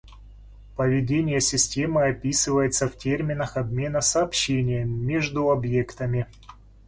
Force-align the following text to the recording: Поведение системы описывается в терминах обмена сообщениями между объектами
Поведение 0.75 1.39
системы 1.39 2.05
описывается 2.07 2.89
в 2.89 2.97
терминах 2.97 3.55
обмена 3.55 4.01
сообщениями 4.01 4.89
между 4.89 5.51
объектами 5.51 6.25